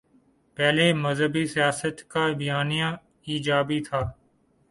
پہلے 0.57 0.93
مذہبی 0.93 1.45
سیاست 1.45 1.97
کا 2.09 2.23
بیانیہ 2.37 2.89
ایجابی 3.27 3.79
تھا۔ 3.83 4.01